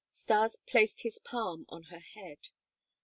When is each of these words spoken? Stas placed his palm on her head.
Stas 0.11 0.57
placed 0.65 1.01
his 1.01 1.19
palm 1.19 1.67
on 1.69 1.83
her 1.91 1.99
head. 1.99 2.49